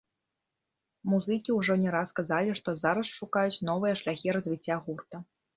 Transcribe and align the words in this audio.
Музыкі 1.11 1.57
ўжо 1.59 1.73
не 1.83 1.93
раз 1.97 2.13
казалі, 2.21 2.57
што 2.63 2.75
зараз 2.85 3.13
шукаюць 3.21 3.63
новыя 3.71 3.93
шляхі 4.03 4.27
развіцця 4.39 4.75
гурта. 4.89 5.25